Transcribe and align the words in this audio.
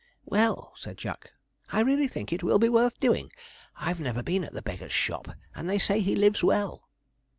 'Well,' 0.25 0.73
said 0.77 0.97
Jack, 0.97 1.29
'I 1.71 1.81
really 1.81 2.07
think 2.07 2.33
it 2.33 2.41
will 2.41 2.57
be 2.57 2.69
worth 2.69 2.99
doing. 2.99 3.31
I've 3.75 3.99
never 4.01 4.23
been 4.23 4.43
at 4.43 4.53
the 4.53 4.63
beggar's 4.63 4.91
shop, 4.91 5.27
and 5.53 5.69
they 5.69 5.77
say 5.77 5.99
he 5.99 6.15
lives 6.15 6.43
well.' 6.43 6.87